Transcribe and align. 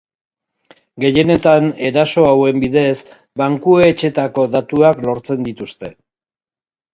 Gehienetan 1.03 1.67
eraso 1.89 2.23
hauen 2.29 2.63
bidez 2.63 2.95
bankuetxetako 3.43 4.47
datuak 4.57 5.05
lortzen 5.11 5.47
dituzte. 5.51 5.93